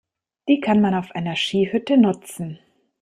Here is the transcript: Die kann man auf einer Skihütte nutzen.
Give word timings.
Die 0.49 0.61
kann 0.61 0.81
man 0.81 0.95
auf 0.95 1.11
einer 1.11 1.35
Skihütte 1.35 1.95
nutzen. 1.95 2.57